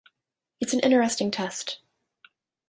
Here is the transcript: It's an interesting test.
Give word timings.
It's 0.59 0.73
an 0.73 0.79
interesting 0.79 1.29
test. 1.29 1.77